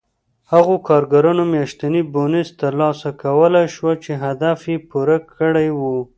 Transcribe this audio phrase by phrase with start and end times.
[0.51, 5.81] هغو کارګرانو میاشتنی بونېس ترلاسه کولای شوای چې هدف یې پوره کړی و